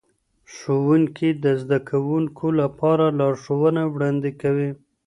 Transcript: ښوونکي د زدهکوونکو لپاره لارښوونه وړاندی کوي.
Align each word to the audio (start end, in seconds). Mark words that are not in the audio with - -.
ښوونکي 0.53 1.29
د 1.43 1.45
زدهکوونکو 1.61 2.45
لپاره 2.61 3.05
لارښوونه 3.19 3.81
وړاندی 3.93 4.31
کوي. 4.41 4.69